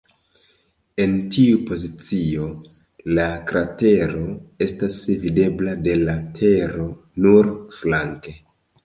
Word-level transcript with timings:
En 1.03 1.11
tiu 1.33 1.57
pozicio, 1.65 2.47
la 3.17 3.25
kratero 3.51 4.23
estas 4.67 4.97
videbla 5.27 5.77
de 5.89 5.95
la 6.07 6.17
Tero 6.41 6.89
nur 7.27 7.53
flanke. 7.83 8.35